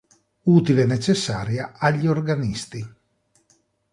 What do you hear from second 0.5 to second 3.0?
Utile e necessaria à gli Organisti”.